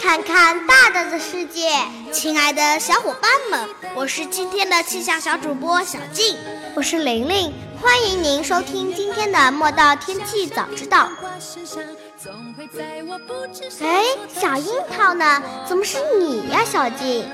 [0.00, 1.70] 看看大大的世界，
[2.10, 6.38] 亲爱的小伙伴们，我是今天的气象小主播小静，
[6.74, 11.10] 我是玲玲，欢迎您收听今天的莫道天气早知道。
[13.82, 15.42] 哎，小樱桃呢？
[15.68, 17.28] 怎么是你呀，小静？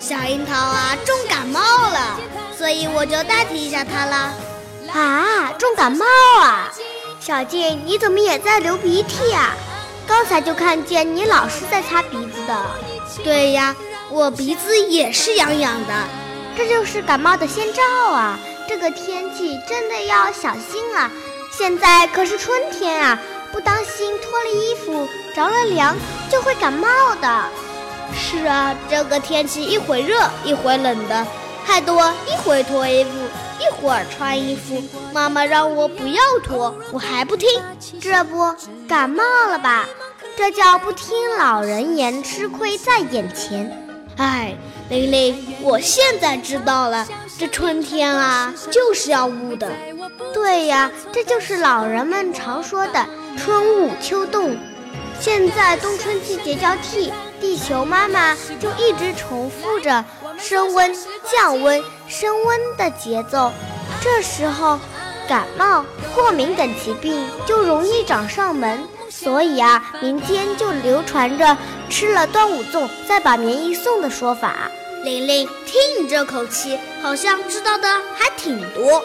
[0.00, 2.18] 小樱桃啊，重感冒了，
[2.56, 4.34] 所以我就代替一下她了。
[4.92, 6.06] 啊，重感冒
[6.40, 6.72] 啊？
[7.20, 9.54] 小静，你怎么也在流鼻涕啊？
[10.06, 12.64] 刚才就看见你老是在擦鼻子的，
[13.24, 13.74] 对呀，
[14.10, 15.94] 我鼻子也是痒痒的，
[16.56, 18.38] 这就是感冒的先兆啊！
[18.68, 21.10] 这个天气真的要小心啊！
[21.50, 23.18] 现在可是春天啊，
[23.52, 25.96] 不当心脱了衣服着了凉
[26.30, 26.88] 就会感冒
[27.20, 27.44] 的。
[28.14, 31.26] 是啊，这个天气一会热一会冷的，
[31.66, 33.10] 太多一会脱衣服。
[33.66, 34.80] 一会儿穿衣服，
[35.12, 37.48] 妈妈让我不要脱，我还不听，
[38.00, 38.54] 这不
[38.86, 39.86] 感冒了吧？
[40.36, 43.84] 这叫不听老人言，吃亏在眼前。
[44.18, 44.56] 哎，
[44.88, 47.06] 玲玲，我现在知道了，
[47.38, 49.70] 这春天啊就是要捂的。
[50.32, 53.06] 对呀，这就是老人们常说的
[53.36, 54.56] 春捂秋冻。
[55.18, 60.04] 现在冬春季节交替，地球妈妈就一直重复着
[60.38, 60.94] 升温、
[61.30, 61.82] 降温。
[62.08, 63.50] 升温的节奏，
[64.00, 64.78] 这时候
[65.28, 71.56] 感冒、过敏等疾病就容易找上门，所以啊，民间就流传着
[71.90, 74.54] 吃了端午粽再把棉衣送的说法。
[75.02, 79.02] 玲玲，听你这口气，好像知道的还挺多，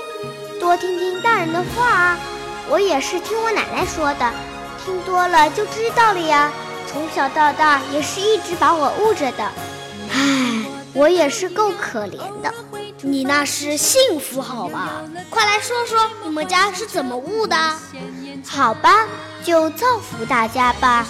[0.60, 2.20] 多听听大人的话啊。
[2.70, 4.32] 我也是听我奶奶说的，
[4.86, 6.52] 听多了就知道了呀。
[6.86, 9.52] 从小到大也是一直把我捂着的，唉，
[10.94, 12.54] 我也是够可怜的。
[13.04, 15.02] 你那是幸福好吧？
[15.30, 17.56] 快来说说你们家是怎么悟的？
[18.48, 19.08] 好吧，
[19.44, 21.08] 就造福大家吧。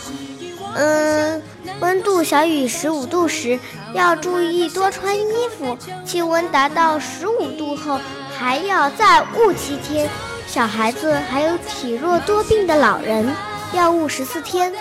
[0.75, 1.41] 嗯，
[1.81, 3.59] 温度小于十五度时
[3.93, 7.99] 要注意多穿衣服，气温达到十五度后
[8.33, 10.09] 还要再捂七天。
[10.47, 13.35] 小孩子还有体弱多病的老人
[13.73, 14.73] 要捂十四天。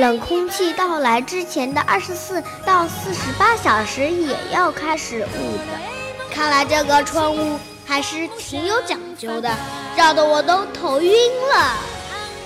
[0.00, 6.34] 冷空气到来之前的二十四到四十八小时也要开始捂的。
[6.34, 9.54] 看来这个春雾还是挺有讲究的，
[9.94, 11.12] 绕得我都头晕
[11.52, 11.74] 了。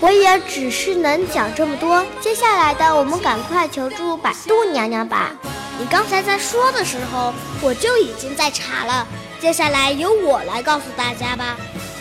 [0.01, 5.31] 我也只是能讲这么多，接下来的我们赶快求助百度娘娘吧。
[5.79, 7.33] 你刚才在说的时候，
[7.63, 9.07] 我就已经在查了。
[9.41, 11.57] 接下来由我来告诉大家吧。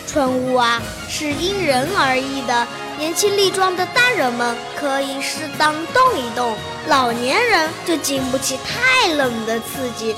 [0.07, 2.67] 春捂啊，是因人而异的。
[2.99, 6.55] 年轻力壮的大人们可以适当动一动，
[6.87, 10.15] 老年人就经不起太冷的刺激。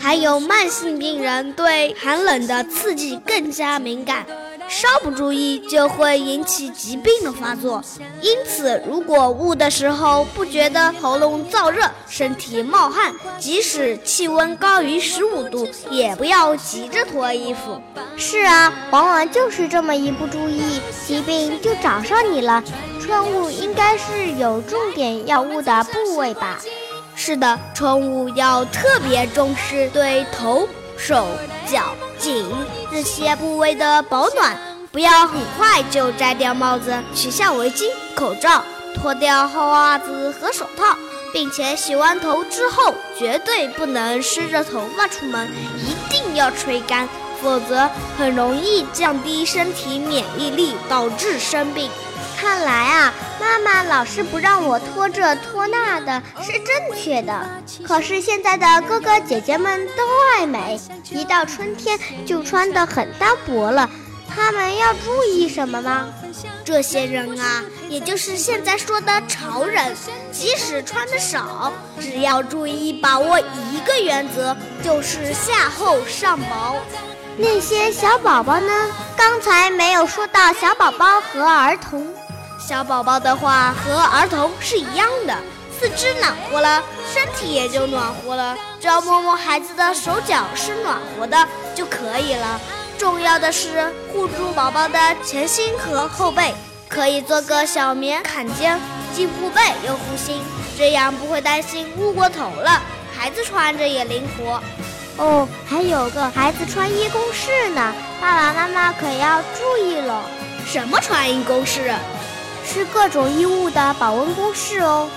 [0.00, 4.26] 还有慢性病人对寒冷的刺激更加敏感，
[4.74, 7.80] 稍不注意就会引起疾病的发作。
[8.20, 17.80] 因此，如果捂的时候不觉得喉咙燥热、身体冒汗，即使气温高于十五度，也不要急着脱衣服。
[18.16, 22.60] 是啊，往往就是这么一不注意，疾病就找上你了。
[23.00, 26.58] 春捂应该是有重点要捂的部位吧？
[27.14, 30.66] 是的，春捂要特别重视对头、
[30.96, 31.28] 手、
[31.64, 32.44] 脚、颈
[32.94, 34.56] 这些部位的保暖，
[34.92, 38.62] 不要很快就摘掉帽子、取下围巾、口罩、
[38.94, 40.96] 脱掉厚袜子和手套，
[41.32, 45.50] 并且洗完头之后绝对不能湿着头发出门，
[45.84, 47.08] 一定要吹干，
[47.42, 51.90] 否则很容易降低身体免疫力，导致生病。
[52.36, 57.62] 看来啊，妈妈老是不让我脱这脱那的，是正确的。
[57.86, 60.02] 可是现在的哥哥姐姐们都
[60.36, 60.78] 爱美，
[61.10, 63.88] 一到春天就穿得很单薄了。
[64.28, 66.08] 他们要注意什么吗？
[66.64, 69.94] 这些人啊，也就是现在说的潮人，
[70.32, 76.76] 即使穿的少，只要注意把握一个原则，就是夏厚上薄。
[77.36, 78.72] 那些小宝宝呢？
[79.16, 82.13] 刚才没有说到小宝宝和儿童。
[82.66, 85.36] 小宝宝的话和儿童是一样的，
[85.78, 86.82] 四肢暖和了，
[87.12, 88.56] 身体也就暖和了。
[88.80, 92.58] 只要摸摸孩子的手脚是暖和的就可以了。
[92.96, 96.54] 重要的是护住宝宝的前心和后背，
[96.88, 98.80] 可以做个小棉坎肩，
[99.14, 100.42] 既护背又护心，
[100.78, 102.80] 这样不会担心捂过头了。
[103.14, 104.58] 孩子穿着也灵活。
[105.22, 110.22] 哦，还有个孩子穿衣公式呢，爸爸妈妈可要注意了。
[110.66, 111.94] 什么穿衣公式？
[112.64, 115.08] 是各种衣物的保温公式哦。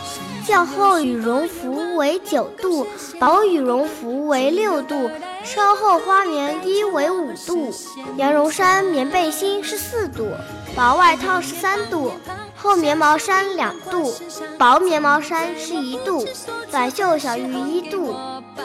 [0.45, 2.87] 较厚羽绒服为九度，
[3.19, 5.11] 薄羽绒服为六度，
[5.43, 7.73] 稍厚花棉衣为五度，
[8.15, 10.29] 羊绒衫棉背心是四度，
[10.73, 12.13] 薄外套是三度，
[12.55, 14.15] 厚棉毛衫两度，
[14.57, 16.25] 薄棉毛衫是一度，
[16.71, 18.15] 短袖小于一度。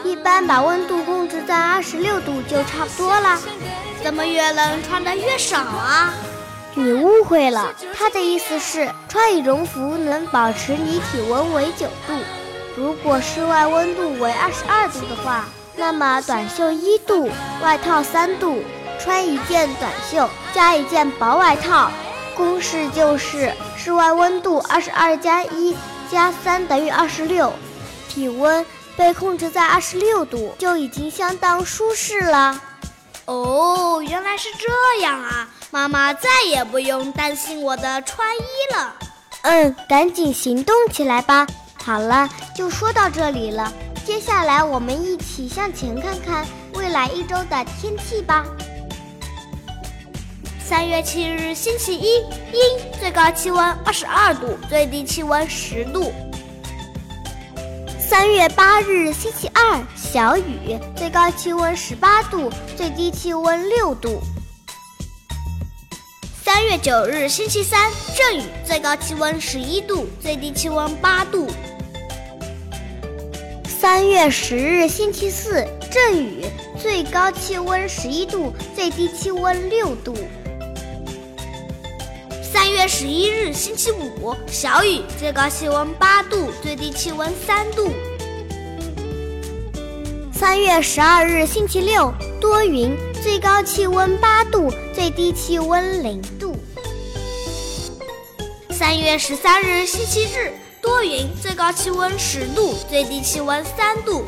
[0.05, 3.41] 一般把温度控制在二十六度就差不多了。
[4.05, 6.13] 怎么越冷穿的越少啊？
[6.75, 12.15] 你误会了，他的意思是穿羽绒服能保持你体温为九度。
[12.77, 15.45] 如果室外温度为二十二度的话，
[15.77, 17.31] 那么短袖一度，
[17.63, 18.63] 外套三度，
[18.99, 21.91] 穿一件短袖加一件薄外套。
[22.35, 25.77] 公式就是室外温度二十二加一
[26.11, 27.53] 加三等于二十六，
[28.09, 28.65] 体温
[28.97, 32.59] 被控制在二十六度就已经相当舒适了。
[33.27, 35.47] 哦，原来是这样啊！
[35.73, 38.95] 妈妈再也不用担心我的穿衣了。
[39.41, 41.47] 嗯，赶紧行动起来吧。
[41.83, 43.73] 好了，就说到这里了。
[44.05, 48.45] 接下来我们一起向前看看未来一周的天气吧。
[50.63, 52.17] 三月七日，星期一，
[52.53, 56.13] 阴，最高气温二十二度，最低气温十度。
[57.99, 64.21] 三月八日，星期二，小雨，最高气温十八度，最低气温六度。
[66.55, 71.49] 三月九日，星期三，阵雨，最高气温十一度，最低气温八度。
[73.65, 76.45] 三月十日，星期四，阵雨，
[76.79, 80.15] 最高气温十一度，最低气温六度。
[82.43, 87.91] 三月十一日，星期五，小雨，最高气温八度，最低气温三度。
[90.35, 96.57] 三月十二日，星期六，多云，最高气温八度，最低气温零度。
[98.71, 104.25] 三月十三日，星期日，多云，最高气温十度，最低气温三度。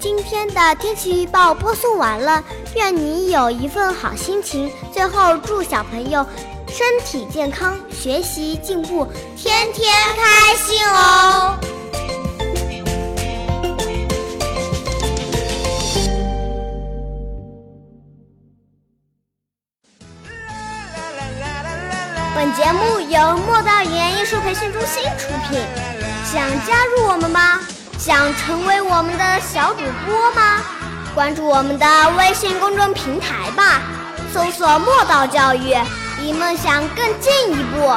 [0.00, 2.42] 今天的天气预报播送完了，
[2.74, 4.68] 愿你有一份好心情。
[4.92, 6.26] 最后，祝小朋友
[6.66, 10.84] 身体健康，学习进步，天天开心
[24.46, 25.60] 培训中心出品，
[26.24, 27.58] 想加入我们吗？
[27.98, 30.62] 想成为我们的小主播吗？
[31.16, 33.82] 关注我们的微信公众平台吧，
[34.32, 35.74] 搜索“墨道教育”，
[36.22, 37.92] 离梦想更进一步。